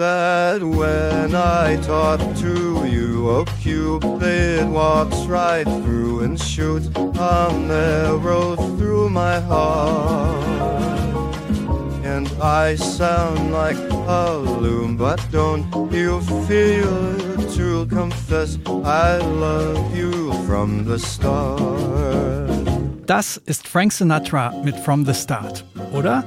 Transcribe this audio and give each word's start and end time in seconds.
that 0.00 0.62
when 0.62 1.34
I 1.34 1.76
talk 1.82 2.20
to 2.36 2.86
you, 2.86 3.28
oh 3.28 3.44
Cupid 3.60 4.66
walks 4.70 5.26
right 5.26 5.68
through 5.82 6.20
and 6.20 6.40
shoots 6.40 6.88
an 6.96 7.70
arrow 7.70 8.56
through 8.78 9.10
my 9.10 9.38
heart. 9.40 10.42
And 12.02 12.26
I 12.40 12.76
sound 12.76 13.52
like 13.52 13.76
a 13.92 14.38
loon, 14.38 14.96
but 14.96 15.20
don't 15.30 15.68
you 15.92 16.22
feel 16.48 16.96
it 17.20 17.52
to 17.56 17.84
confess 17.84 18.58
I 18.66 19.18
love 19.18 19.94
you 19.94 20.32
from 20.46 20.86
the 20.86 20.98
start. 20.98 21.60
Das 23.06 23.36
ist 23.44 23.68
Frank 23.68 23.92
Sinatra 23.92 24.54
mit 24.64 24.76
From 24.76 25.04
the 25.04 25.12
Start, 25.12 25.62
oder? 25.92 26.24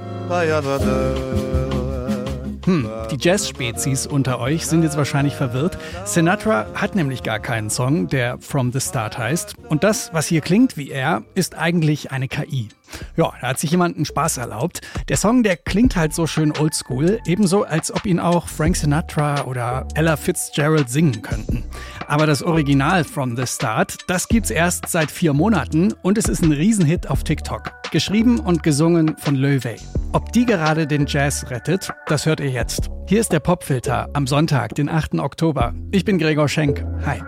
Hm, 2.66 2.90
die 3.12 3.18
Jazz-Spezies 3.20 4.08
unter 4.08 4.40
euch 4.40 4.66
sind 4.66 4.84
jetzt 4.84 4.96
wahrscheinlich 4.96 5.36
verwirrt. 5.36 5.78
Sinatra 6.06 6.68
hat 6.76 6.96
nämlich 6.96 7.22
gar 7.22 7.40
keinen 7.40 7.70
Song, 7.70 8.08
der 8.08 8.38
From 8.40 8.72
the 8.72 8.80
Start 8.80 9.18
heißt. 9.18 9.56
Und 9.68 9.84
das, 9.84 10.14
was 10.14 10.28
hier 10.28 10.40
klingt 10.40 10.78
wie 10.78 10.90
er, 10.90 11.24
ist 11.36 11.56
eigentlich 11.56 12.12
eine 12.12 12.30
KI. 12.30 12.70
Ja, 13.18 13.34
da 13.42 13.48
hat 13.50 13.60
sich 13.60 13.72
jemand 13.72 13.96
einen 13.98 14.06
Spaß 14.06 14.38
erlaubt. 14.38 14.82
Der 15.10 15.18
Song, 15.18 15.44
der 15.44 15.58
klingt 15.58 15.96
halt 15.96 16.14
so 16.14 16.26
schön 16.26 16.54
oldschool, 16.58 17.20
ebenso 17.26 17.64
als 17.64 17.94
ob 17.94 18.06
ihn 18.06 18.20
auch 18.20 18.48
Frank 18.48 18.78
Sinatra 18.78 19.44
oder 19.44 19.88
Ella 19.96 20.16
Fitzgerald 20.16 20.90
singen 20.90 21.22
könnten. 21.22 21.66
Aber 22.08 22.28
das 22.28 22.44
Original 22.44 23.04
From 23.04 23.36
the 23.36 23.48
Start, 23.48 23.98
das 24.08 24.28
gibt's 24.28 24.52
erst 24.52 24.88
seit 24.88 25.12
vier 25.12 25.34
Monaten 25.34 25.94
und 26.02 26.18
es 26.18 26.26
ist 26.26 26.44
ein 26.44 26.52
Riesenhit 26.52 27.10
auf 27.10 27.24
TikTok. 27.24 27.83
Geschrieben 27.94 28.40
und 28.40 28.64
gesungen 28.64 29.18
von 29.20 29.36
Löwe. 29.36 29.76
Ob 30.14 30.32
die 30.32 30.48
gerade 30.48 30.88
den 30.88 31.06
Jazz 31.06 31.52
rettet, 31.52 31.92
das 32.08 32.26
hört 32.26 32.40
ihr 32.40 32.50
jetzt. 32.50 32.90
Hier 33.08 33.20
ist 33.20 33.32
der 33.32 33.40
Popfilter 33.40 34.10
am 34.14 34.26
Sonntag, 34.26 34.74
den 34.74 34.90
8. 34.90 35.20
Oktober. 35.20 35.76
Ich 35.92 36.04
bin 36.04 36.18
Gregor 36.18 36.50
Schenk. 36.50 36.84
Hi. 37.06 37.22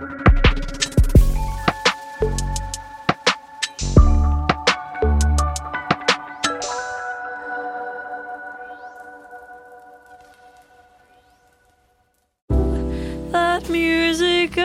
that 13.32 13.70
music 13.70 14.58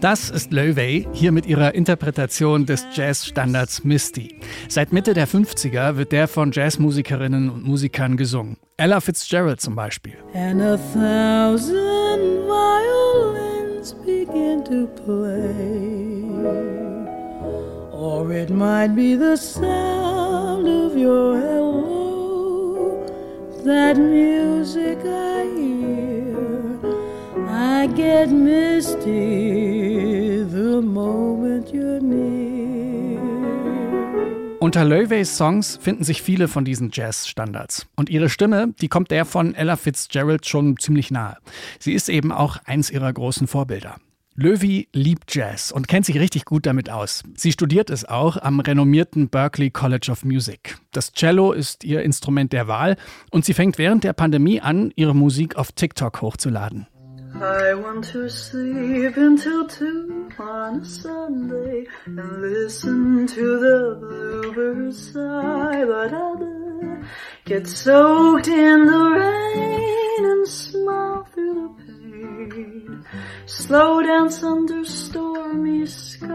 Das 0.00 0.30
ist 0.30 0.52
Löwe 0.52 1.06
hier 1.12 1.32
mit 1.32 1.44
ihrer 1.46 1.74
Interpretation 1.74 2.66
des 2.66 2.86
Jazzstandards 2.94 3.82
Misty. 3.82 4.38
Seit 4.68 4.92
Mitte 4.92 5.12
der 5.12 5.26
50er 5.26 5.96
wird 5.96 6.12
der 6.12 6.28
von 6.28 6.52
Jazzmusikerinnen 6.52 7.50
und 7.50 7.66
Musikern 7.66 8.16
gesungen. 8.16 8.58
Ella 8.76 9.00
Fitzgerald 9.00 9.60
zum 9.60 9.74
Beispiel. 9.74 10.14
And 10.34 10.62
a 10.62 10.76
thousand 10.94 12.46
violins 12.46 13.92
begin 14.06 14.64
to 14.66 14.86
play. 15.02 16.22
Or 17.92 18.30
it 18.30 18.50
might 18.50 18.94
be 18.94 19.16
the 19.16 19.36
sound 19.36 20.68
of 20.68 20.94
your 20.94 21.36
hello, 21.40 23.04
that 23.64 23.98
music 23.98 24.98
I 25.04 25.44
hear. 25.56 26.07
Get 27.94 28.30
misty 28.30 28.98
the 30.44 30.80
moment 30.82 31.72
you're 31.72 32.00
near. 32.00 32.38
Unter 34.60 34.84
Löwe's 34.84 35.36
Songs 35.36 35.78
finden 35.80 36.04
sich 36.04 36.20
viele 36.20 36.48
von 36.48 36.64
diesen 36.64 36.90
Jazz-Standards. 36.92 37.86
Und 37.96 38.10
ihre 38.10 38.28
Stimme, 38.28 38.74
die 38.80 38.88
kommt 38.88 39.10
der 39.10 39.24
von 39.24 39.54
Ella 39.54 39.76
Fitzgerald 39.76 40.46
schon 40.46 40.76
ziemlich 40.76 41.10
nahe. 41.10 41.36
Sie 41.78 41.92
ist 41.92 42.08
eben 42.08 42.32
auch 42.32 42.58
eins 42.64 42.90
ihrer 42.90 43.12
großen 43.12 43.46
Vorbilder. 43.46 43.96
Löwy 44.34 44.86
liebt 44.92 45.34
Jazz 45.34 45.72
und 45.72 45.88
kennt 45.88 46.06
sich 46.06 46.20
richtig 46.20 46.44
gut 46.44 46.64
damit 46.66 46.90
aus. 46.90 47.24
Sie 47.34 47.50
studiert 47.50 47.90
es 47.90 48.04
auch 48.04 48.36
am 48.36 48.60
renommierten 48.60 49.28
Berklee 49.28 49.70
College 49.70 50.10
of 50.12 50.24
Music. 50.24 50.76
Das 50.92 51.12
Cello 51.12 51.50
ist 51.52 51.82
ihr 51.82 52.02
Instrument 52.02 52.52
der 52.52 52.68
Wahl 52.68 52.96
und 53.30 53.44
sie 53.44 53.54
fängt 53.54 53.78
während 53.78 54.04
der 54.04 54.12
Pandemie 54.12 54.60
an, 54.60 54.92
ihre 54.94 55.14
Musik 55.14 55.56
auf 55.56 55.72
TikTok 55.72 56.20
hochzuladen. 56.20 56.86
I 57.34 57.74
want 57.74 58.04
to 58.12 58.28
sleep 58.28 59.16
until 59.16 59.66
two 59.66 60.28
on 60.38 60.80
a 60.80 60.84
Sunday 60.84 61.86
and 62.06 62.40
listen 62.40 63.26
to 63.26 63.58
the 63.58 63.96
bluebirds 64.00 65.12
sigh, 65.12 65.84
but 65.84 66.12
other 66.12 67.04
get 67.44 67.66
soaked 67.66 68.48
in 68.48 68.86
the 68.86 69.10
rain 69.20 70.24
and 70.24 70.48
smile 70.48 71.26
through 71.32 71.54
the 71.54 71.84
pain. 71.84 73.04
Slow 73.46 74.02
dance 74.02 74.42
under 74.42 74.84
stormy 74.84 75.86
sky. 75.86 76.28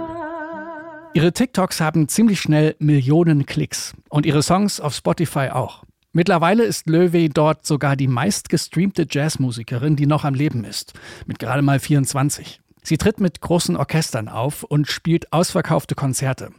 Ihre 1.16 1.31
TikToks 1.31 1.80
haben 1.80 2.08
ziemlich 2.08 2.40
schnell 2.40 2.75
Millionen 2.80 3.46
Klicks 3.46 3.94
und 4.10 4.25
ihre 4.25 4.42
Songs 4.42 4.80
auf 4.80 4.96
Spotify 4.96 5.50
auch. 5.52 5.84
Mittlerweile 6.16 6.63
ist 6.63 6.88
Löwe 6.88 7.28
dort 7.28 7.66
sogar 7.66 7.96
die 7.96 8.07
meistgestreamte 8.07 9.07
Jazzmusikerin, 9.09 9.96
die 9.96 10.06
noch 10.06 10.25
am 10.25 10.35
Leben 10.35 10.63
ist, 10.63 10.94
mit 11.25 11.40
gerade 11.40 11.63
mal 11.63 11.79
24. 11.79 12.62
Sie 12.84 12.97
tritt 12.97 13.19
mit 13.19 13.41
großen 13.41 13.75
Orchestern 13.75 14.28
auf 14.28 14.62
und 14.62 14.88
spielt 14.88 15.34
ausverkaufte 15.34 15.96
Konzerte. 15.96 16.51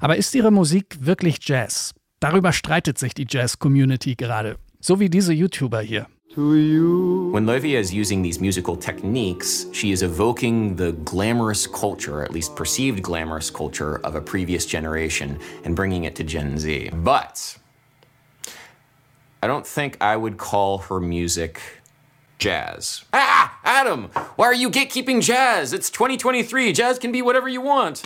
Aber 0.00 0.16
ist 0.16 0.34
ihre 0.34 0.50
Musik 0.50 0.96
wirklich 1.00 1.36
Jazz? 1.42 1.94
Darüber 2.20 2.54
streitet 2.54 2.98
sich 2.98 3.12
die 3.12 3.26
Jazz-Community 3.28 4.14
gerade. 4.14 4.56
So 4.80 4.98
wie 4.98 5.10
diese 5.10 5.34
YouTuber 5.34 5.82
hier. 5.82 6.06
When 6.34 7.44
Loevia 7.44 7.78
is 7.78 7.92
using 7.92 8.22
these 8.22 8.40
musical 8.40 8.78
techniques, 8.78 9.66
she 9.72 9.92
is 9.92 10.00
evoking 10.00 10.78
the 10.78 10.94
glamorous 11.04 11.70
culture, 11.70 12.14
or 12.14 12.22
at 12.22 12.32
least 12.32 12.56
perceived 12.56 13.02
glamorous 13.02 13.52
culture, 13.52 14.00
of 14.04 14.14
a 14.14 14.20
previous 14.22 14.66
generation 14.66 15.36
and 15.66 15.76
bringing 15.76 16.04
it 16.04 16.14
to 16.16 16.24
Gen 16.24 16.56
Z. 16.56 16.90
But 17.04 17.58
I 19.42 19.48
don't 19.48 19.66
think 19.66 19.96
I 20.00 20.16
would 20.16 20.38
call 20.38 20.78
her 20.78 21.00
music 21.00 21.60
jazz. 22.38 23.04
Ah, 23.12 23.58
Adam, 23.64 24.04
why 24.36 24.46
are 24.46 24.54
you 24.54 24.70
gatekeeping 24.70 25.20
jazz? 25.20 25.72
It's 25.72 25.90
2023. 25.90 26.72
Jazz 26.72 26.98
can 26.98 27.10
be 27.10 27.22
whatever 27.22 27.48
you 27.48 27.60
want. 27.60 28.04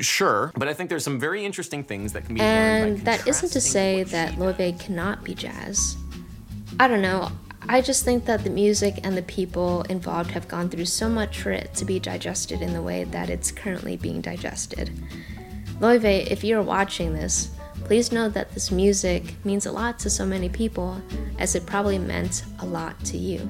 Sure, 0.00 0.52
but 0.56 0.68
I 0.68 0.74
think 0.74 0.88
there's 0.88 1.04
some 1.04 1.18
very 1.18 1.44
interesting 1.44 1.82
things 1.82 2.12
that 2.12 2.24
can 2.24 2.36
be 2.36 2.40
And 2.40 3.00
that 3.00 3.26
isn't 3.26 3.50
to 3.50 3.60
say 3.60 4.04
that. 4.04 4.38
Loewe 4.38 4.78
cannot 4.78 5.24
be 5.24 5.34
jazz. 5.34 5.96
I 6.80 6.88
don't 6.88 7.02
know. 7.02 7.30
I 7.68 7.80
just 7.80 8.04
think 8.04 8.24
that 8.26 8.44
the 8.44 8.50
music 8.50 9.00
and 9.04 9.16
the 9.16 9.22
people 9.22 9.82
involved 9.82 10.30
have 10.30 10.48
gone 10.48 10.68
through 10.68 10.86
so 10.86 11.08
much 11.08 11.40
for 11.40 11.50
it 11.50 11.74
to 11.74 11.84
be 11.84 11.98
digested 11.98 12.62
in 12.62 12.72
the 12.72 12.82
way 12.82 13.04
that 13.04 13.28
it's 13.28 13.50
currently 13.50 13.96
being 13.96 14.20
digested. 14.20 14.90
Loewe, 15.80 16.04
if 16.30 16.44
you're 16.44 16.62
watching 16.62 17.12
this, 17.12 17.50
please 17.92 18.10
know 18.10 18.26
that 18.26 18.50
this 18.54 18.70
music 18.70 19.34
means 19.44 19.66
a 19.66 19.70
lot 19.70 19.98
to 19.98 20.08
so 20.08 20.24
many 20.24 20.48
people 20.48 20.98
as 21.38 21.54
it 21.54 21.66
probably 21.66 21.98
meant 21.98 22.42
a 22.60 22.64
lot 22.64 22.98
to 23.04 23.18
you. 23.18 23.46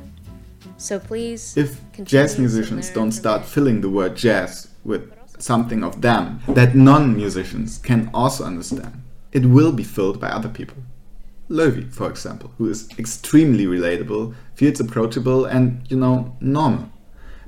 So 0.78 0.98
please. 0.98 1.56
if 1.56 1.80
jazz 2.02 2.40
musicians 2.40 2.90
don't 2.90 3.12
start 3.12 3.44
filling 3.44 3.80
the 3.82 3.88
word 3.88 4.16
jazz 4.16 4.66
with 4.82 5.12
something 5.38 5.84
of 5.84 6.02
them 6.02 6.40
that 6.48 6.74
non 6.74 7.14
musicians 7.14 7.78
can 7.78 8.10
also 8.12 8.42
understand, 8.44 9.04
it 9.30 9.46
will 9.46 9.70
be 9.70 9.84
filled 9.84 10.18
by 10.18 10.30
other 10.30 10.48
people. 10.48 10.78
Löwy, 11.48 11.88
for 11.92 12.10
example, 12.10 12.50
who 12.58 12.68
is 12.68 12.88
extremely 12.98 13.66
relatable, 13.66 14.34
feels 14.56 14.80
approachable, 14.80 15.44
and, 15.44 15.86
you 15.88 15.96
know, 15.96 16.36
normal. 16.40 16.90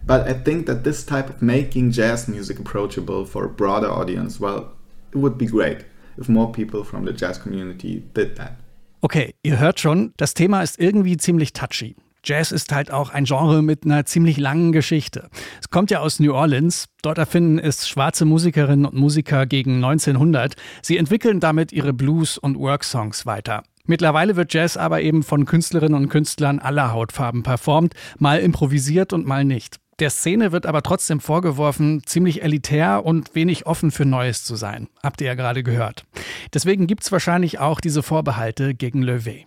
But 0.06 0.28
I 0.28 0.34
think 0.34 0.66
that 0.66 0.84
this 0.84 1.04
type 1.04 1.28
of 1.28 1.42
making 1.42 1.90
jazz 1.90 2.28
music 2.28 2.60
approachable 2.60 3.24
for 3.24 3.46
a 3.46 3.48
broader 3.48 3.90
audience, 3.90 4.38
well, 4.38 4.70
it 5.10 5.18
would 5.18 5.36
be 5.36 5.46
great 5.46 5.86
if 6.18 6.28
more 6.28 6.50
people 6.52 6.84
from 6.84 7.06
the 7.06 7.12
jazz 7.12 7.40
community 7.40 8.02
did 8.14 8.36
that. 8.36 8.52
Okay, 9.00 9.34
ihr 9.42 9.58
hört 9.58 9.80
schon, 9.80 10.14
das 10.16 10.34
Thema 10.34 10.62
ist 10.62 10.78
irgendwie 10.78 11.16
ziemlich 11.16 11.52
touchy. 11.52 11.94
Jazz 12.24 12.52
ist 12.52 12.72
halt 12.72 12.90
auch 12.90 13.10
ein 13.10 13.26
Genre 13.26 13.62
mit 13.62 13.84
einer 13.84 14.06
ziemlich 14.06 14.38
langen 14.38 14.72
Geschichte. 14.72 15.28
Es 15.60 15.68
kommt 15.68 15.90
ja 15.90 16.00
aus 16.00 16.20
New 16.20 16.32
Orleans. 16.32 16.86
Dort 17.02 17.18
erfinden 17.18 17.58
es 17.58 17.86
schwarze 17.86 18.24
Musikerinnen 18.24 18.86
und 18.86 18.94
Musiker 18.94 19.44
gegen 19.44 19.76
1900. 19.76 20.54
Sie 20.80 20.96
entwickeln 20.96 21.40
damit 21.40 21.70
ihre 21.72 21.92
Blues- 21.92 22.38
und 22.38 22.58
Worksongs 22.58 23.26
weiter. 23.26 23.62
Mittlerweile 23.86 24.36
wird 24.36 24.54
Jazz 24.54 24.78
aber 24.78 25.02
eben 25.02 25.22
von 25.22 25.44
Künstlerinnen 25.44 25.94
und 25.94 26.08
Künstlern 26.08 26.58
aller 26.58 26.92
Hautfarben 26.92 27.42
performt, 27.42 27.92
mal 28.18 28.40
improvisiert 28.40 29.12
und 29.12 29.26
mal 29.26 29.44
nicht. 29.44 29.78
Der 30.00 30.10
Szene 30.10 30.52
wird 30.52 30.66
aber 30.66 30.82
trotzdem 30.82 31.20
vorgeworfen, 31.20 32.02
ziemlich 32.04 32.42
elitär 32.42 33.04
und 33.04 33.34
wenig 33.34 33.66
offen 33.66 33.90
für 33.90 34.04
Neues 34.04 34.44
zu 34.44 34.56
sein. 34.56 34.88
Habt 35.02 35.20
ihr 35.20 35.28
ja 35.28 35.34
gerade 35.34 35.62
gehört. 35.62 36.04
Deswegen 36.52 36.86
gibt's 36.86 37.12
wahrscheinlich 37.12 37.58
auch 37.58 37.80
diese 37.80 38.02
Vorbehalte 38.02 38.74
gegen 38.74 39.02
Löwe. 39.02 39.44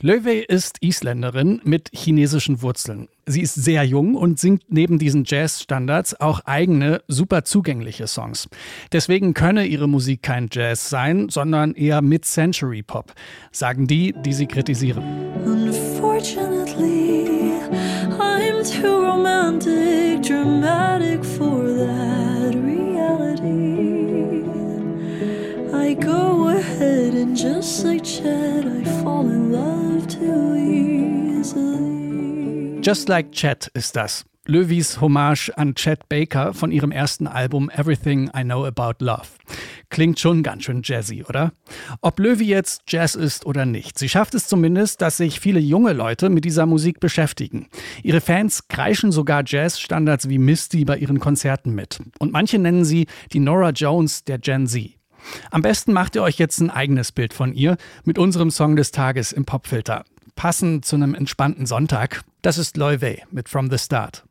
Löwe 0.00 0.38
ist 0.38 0.78
Isländerin 0.80 1.60
mit 1.64 1.90
chinesischen 1.92 2.62
Wurzeln. 2.62 3.08
Sie 3.26 3.42
ist 3.42 3.54
sehr 3.54 3.84
jung 3.84 4.14
und 4.14 4.38
singt 4.38 4.64
neben 4.68 4.98
diesen 4.98 5.24
Jazz-Standards 5.26 6.18
auch 6.20 6.40
eigene, 6.46 7.02
super 7.06 7.44
zugängliche 7.44 8.06
Songs. 8.06 8.48
Deswegen 8.92 9.34
könne 9.34 9.66
ihre 9.66 9.88
Musik 9.88 10.22
kein 10.22 10.48
Jazz 10.50 10.88
sein, 10.88 11.28
sondern 11.28 11.74
eher 11.74 12.00
Mid-Century 12.00 12.82
Pop, 12.82 13.12
sagen 13.52 13.86
die, 13.86 14.14
die 14.24 14.32
sie 14.32 14.46
kritisieren. 14.46 15.04
Unfortunately, 15.44 17.09
too 18.70 19.02
romantic, 19.02 20.22
dramatic 20.22 21.24
for 21.24 21.64
that 21.66 22.54
reality. 22.54 24.44
I 25.74 25.94
go 25.94 26.48
ahead 26.48 27.14
and 27.14 27.36
just 27.36 27.84
like 27.84 28.04
Chad, 28.04 28.66
I 28.66 28.84
fall 29.02 29.28
in 29.28 29.50
love 29.50 30.06
too 30.06 30.54
easily. 31.40 31.80
Just 32.80 33.08
Like 33.08 33.32
Chet 33.32 33.68
das. 33.92 34.24
Löwis 34.46 35.00
Hommage 35.00 35.52
an 35.56 35.74
Chet 35.74 36.08
Baker 36.08 36.52
von 36.54 36.70
ihrem 36.72 36.92
ersten 36.92 37.26
Album 37.26 37.70
Everything 37.70 38.30
I 38.34 38.42
Know 38.42 38.64
About 38.64 39.04
Love. 39.04 39.36
Klingt 39.90 40.20
schon 40.20 40.44
ganz 40.44 40.62
schön 40.62 40.82
jazzy, 40.84 41.24
oder? 41.28 41.52
Ob 42.00 42.20
Löwy 42.20 42.44
jetzt 42.44 42.82
Jazz 42.88 43.16
ist 43.16 43.44
oder 43.44 43.66
nicht, 43.66 43.98
sie 43.98 44.08
schafft 44.08 44.34
es 44.34 44.46
zumindest, 44.46 45.02
dass 45.02 45.16
sich 45.16 45.40
viele 45.40 45.58
junge 45.58 45.92
Leute 45.92 46.30
mit 46.30 46.44
dieser 46.44 46.64
Musik 46.64 47.00
beschäftigen. 47.00 47.68
Ihre 48.04 48.20
Fans 48.20 48.68
kreischen 48.68 49.10
sogar 49.10 49.42
Jazzstandards 49.44 50.28
wie 50.28 50.38
Misty 50.38 50.84
bei 50.84 50.96
ihren 50.96 51.18
Konzerten 51.18 51.74
mit. 51.74 52.00
Und 52.20 52.32
manche 52.32 52.60
nennen 52.60 52.84
sie 52.84 53.06
die 53.32 53.40
Nora 53.40 53.70
Jones 53.70 54.24
der 54.24 54.38
Gen 54.38 54.68
Z. 54.68 54.92
Am 55.50 55.60
besten 55.60 55.92
macht 55.92 56.14
ihr 56.14 56.22
euch 56.22 56.38
jetzt 56.38 56.60
ein 56.60 56.70
eigenes 56.70 57.10
Bild 57.10 57.34
von 57.34 57.52
ihr 57.52 57.76
mit 58.04 58.16
unserem 58.16 58.50
Song 58.50 58.76
des 58.76 58.92
Tages 58.92 59.32
im 59.32 59.44
Popfilter. 59.44 60.04
Passend 60.36 60.84
zu 60.84 60.96
einem 60.96 61.14
entspannten 61.14 61.66
Sonntag. 61.66 62.22
Das 62.42 62.58
ist 62.58 62.76
Loy 62.76 62.96
mit 63.30 63.48
From 63.48 63.70
the 63.70 63.78
Start. 63.78 64.24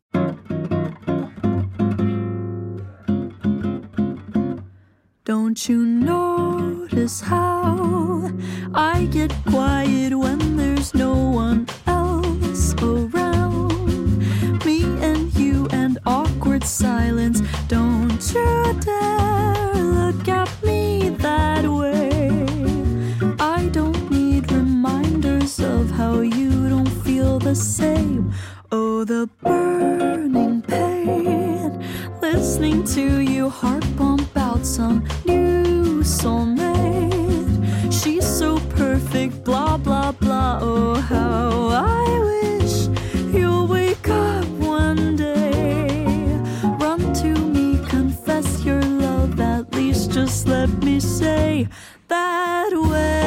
Don't 5.49 5.67
you 5.67 5.83
notice 5.83 7.21
how 7.21 8.31
I 8.75 9.05
get 9.05 9.33
quiet 9.47 10.13
when 10.13 10.57
there's 10.57 10.93
no 10.93 11.15
one 11.15 11.65
else 11.87 12.75
around? 12.75 14.19
Me 14.63 14.83
and 15.01 15.35
you 15.35 15.67
and 15.71 15.97
awkward 16.05 16.63
silence. 16.63 17.41
Don't 17.67 18.21
you 18.31 18.79
dare 18.79 19.73
look 19.73 20.27
at 20.27 20.51
me 20.63 21.09
that 21.17 21.65
way. 21.65 22.45
I 23.39 23.69
don't 23.69 24.11
need 24.11 24.51
reminders 24.51 25.59
of 25.59 25.89
how 25.89 26.19
you 26.21 26.69
don't 26.69 26.93
feel 27.03 27.39
the 27.39 27.55
same. 27.55 28.31
Oh, 28.71 29.03
the 29.03 29.27
burning 29.41 30.61
pain. 30.61 31.83
Listening 32.21 32.83
to 32.93 33.21
you 33.21 33.49
heart 33.49 33.83
bump 33.97 34.37
out 34.59 34.65
some 34.65 35.03
new 35.25 36.01
soulmate. 36.01 37.63
She's 37.91 38.25
so 38.25 38.59
perfect, 38.69 39.43
blah, 39.43 39.77
blah, 39.77 40.11
blah. 40.11 40.59
Oh, 40.61 40.95
how 40.95 41.69
I 41.69 42.05
wish 42.29 42.87
you'll 43.33 43.67
wake 43.67 44.09
up 44.09 44.45
one 44.47 45.15
day. 45.15 46.05
Run 46.79 47.13
to 47.21 47.33
me, 47.55 47.79
confess 47.87 48.63
your 48.63 48.81
love. 48.81 49.39
At 49.39 49.73
least 49.73 50.11
just 50.11 50.47
let 50.47 50.69
me 50.83 50.99
say 50.99 51.67
that 52.07 52.71
when 52.73 53.18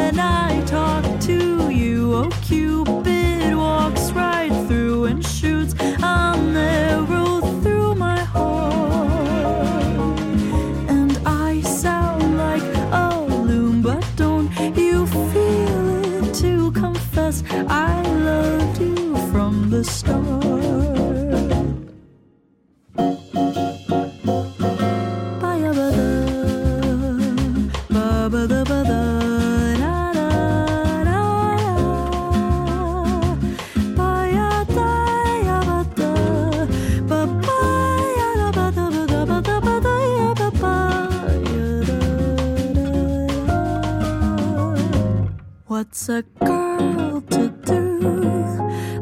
What's 46.02 46.08
a 46.08 46.22
girl 46.44 47.20
to 47.31 47.49
do? 47.64 48.00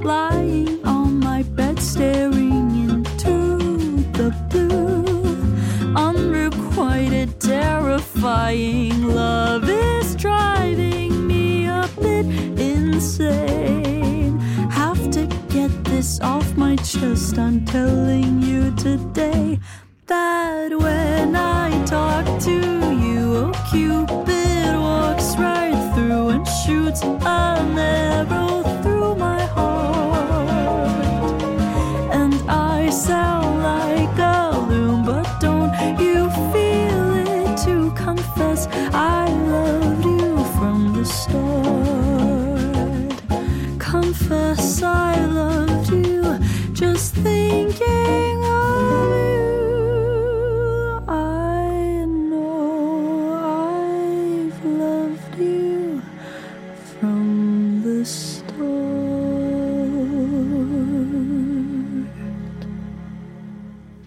Lying 0.05 0.87
on 0.87 1.19
my 1.19 1.43
bed, 1.45 1.81
staring 1.81 2.91
into 2.91 4.05
the 4.13 4.31
blue. 4.51 5.97
Unrequited, 5.97 7.41
terrifying 7.41 9.03
love 9.15 9.67
is 9.67 10.15
driving 10.15 11.27
me 11.27 11.69
a 11.69 11.89
bit 12.03 12.27
insane. 12.61 14.39
Have 14.69 15.11
to 15.13 15.25
get 15.49 15.71
this 15.85 16.21
off 16.21 16.55
my 16.55 16.77
chest. 16.77 17.39
I'm 17.39 17.65
telling 17.65 18.43
you 18.43 18.73
today 18.77 19.59
that 20.07 20.79
when 20.79 21.35
I 21.35 21.83
talk 21.87 22.27
to 22.43 22.53
you, 22.53 23.37
oh, 23.37 23.53
Cupid 23.71 24.77
walks 24.79 25.35
right 25.39 25.95
through 25.95 26.40
shoots 26.71 27.03
a 27.03 27.65
narrow 27.75 28.60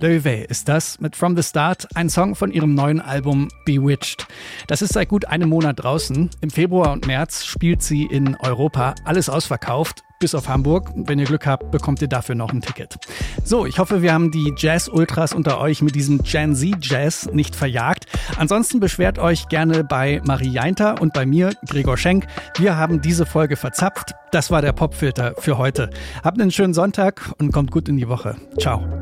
Löwe 0.04 0.44
ist 0.50 0.68
das 0.68 1.00
mit 1.00 1.16
From 1.16 1.38
the 1.38 1.44
Start, 1.44 1.88
ein 1.96 2.10
Song 2.10 2.36
von 2.36 2.52
ihrem 2.52 2.76
neuen 2.76 3.00
Album 3.00 3.48
Bewitched. 3.64 4.28
Das 4.68 4.82
ist 4.82 4.92
seit 4.92 5.08
gut 5.08 5.24
einem 5.24 5.48
Monat 5.48 5.82
draußen. 5.82 6.30
Im 6.42 6.50
Februar 6.50 6.92
und 6.92 7.08
März 7.08 7.46
spielt 7.46 7.82
sie 7.82 8.04
in 8.04 8.36
Europa. 8.36 8.96
Alles 9.06 9.30
ausverkauft, 9.30 10.04
bis 10.20 10.36
auf 10.36 10.50
Hamburg. 10.50 10.92
Wenn 10.94 11.20
ihr 11.20 11.26
Glück 11.26 11.48
habt, 11.48 11.72
bekommt 11.72 12.02
ihr 12.02 12.10
dafür 12.10 12.36
noch 12.36 12.52
ein 12.52 12.60
Ticket. 12.60 12.98
So, 13.46 13.66
ich 13.66 13.80
hoffe, 13.80 14.02
wir 14.02 14.12
haben 14.12 14.30
die 14.30 14.54
Jazz-Ultras 14.58 15.32
unter 15.32 15.62
euch 15.62 15.82
mit 15.82 15.96
diesem 15.96 16.22
Gen 16.22 16.54
Z-Jazz 16.54 17.30
nicht 17.32 17.56
verjagt. 17.56 18.06
Ansonsten 18.38 18.82
beschwert 18.82 19.20
euch 19.20 19.48
gerne 19.48 19.86
bei 19.86 20.20
Marie 20.26 20.52
Jainter 20.52 21.02
und 21.02 21.14
bei 21.14 21.26
mir, 21.26 21.54
Gregor 21.70 21.96
Schenk. 21.96 22.28
Wir 22.58 22.76
haben 22.76 23.00
diese 23.00 23.26
Folge 23.26 23.56
verzapft. 23.56 24.16
Das 24.34 24.52
war 24.52 24.62
der 24.62 24.74
Popfilter 24.74 25.36
für 25.38 25.58
heute. 25.58 25.90
Habt 26.26 26.42
einen 26.42 26.52
schönen 26.52 26.74
Sonntag 26.74 27.32
und 27.38 27.54
kommt 27.54 27.72
gut 27.72 27.88
in 27.88 27.96
die 27.96 28.10
Woche. 28.10 28.36
Ciao. 28.60 28.93